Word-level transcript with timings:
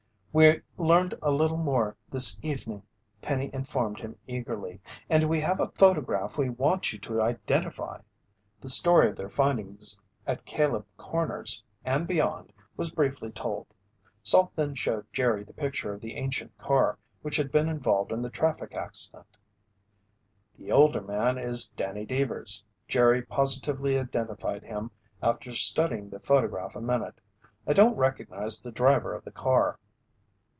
"We 0.33 0.61
learned 0.77 1.15
a 1.21 1.29
little 1.29 1.57
more 1.57 1.97
this 2.09 2.39
evening," 2.41 2.83
Penny 3.21 3.49
informed 3.51 3.99
him 3.99 4.17
eagerly. 4.27 4.79
"And 5.09 5.25
we 5.27 5.41
have 5.41 5.59
a 5.59 5.65
photograph 5.75 6.37
we 6.37 6.49
want 6.49 6.93
you 6.93 6.99
to 6.99 7.21
identify." 7.21 7.99
The 8.61 8.69
story 8.69 9.09
of 9.09 9.17
their 9.17 9.27
findings 9.27 9.99
at 10.25 10.45
Caleb 10.45 10.85
Corners 10.95 11.65
and 11.83 12.07
beyond, 12.07 12.53
was 12.77 12.91
briefly 12.91 13.29
told. 13.29 13.67
Salt 14.23 14.51
then 14.55 14.73
showed 14.73 15.05
Jerry 15.11 15.43
the 15.43 15.51
picture 15.51 15.93
of 15.93 15.99
the 15.99 16.15
ancient 16.15 16.57
car 16.57 16.97
which 17.23 17.35
had 17.35 17.51
been 17.51 17.67
involved 17.67 18.13
in 18.13 18.21
the 18.21 18.29
traffic 18.29 18.73
accident. 18.73 19.37
"This 20.57 20.71
older 20.71 21.01
man 21.01 21.37
is 21.37 21.67
Danny 21.67 22.05
Deevers," 22.05 22.63
Jerry 22.87 23.21
positively 23.21 23.99
identified 23.99 24.63
him 24.63 24.91
after 25.21 25.53
studying 25.53 26.09
the 26.09 26.21
photograph 26.21 26.73
a 26.73 26.81
minute. 26.81 27.19
"I 27.67 27.73
don't 27.73 27.97
recognize 27.97 28.61
the 28.61 28.71
driver 28.71 29.13
of 29.13 29.25
the 29.25 29.31
car." 29.31 29.77